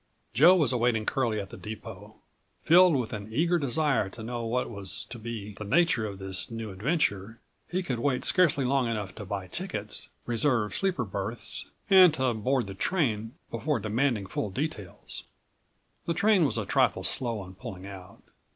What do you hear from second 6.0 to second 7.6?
of this new adventure,